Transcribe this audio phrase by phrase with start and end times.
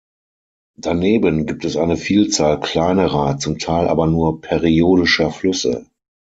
[0.79, 5.85] Daneben gibt es eine Vielzahl kleinerer, zum Teil aber nur periodischer Flüsse.